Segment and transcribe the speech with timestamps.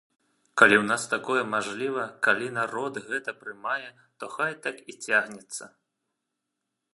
[0.59, 3.89] Калі ў нас такое мажліва, калі народ гэта прымае,
[4.23, 5.63] то хай так і цягнецца.